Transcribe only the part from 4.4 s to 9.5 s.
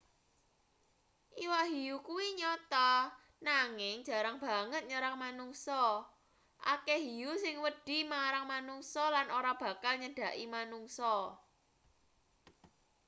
banget nyerang manungsa akeh hiu sing wedi marang manungsa lan